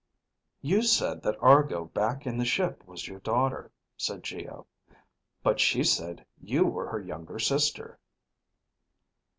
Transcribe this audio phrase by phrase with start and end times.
[0.63, 4.65] "You said that Argo back in the ship was your daughter," said Geo,
[5.43, 7.99] "but she said you were her younger sister."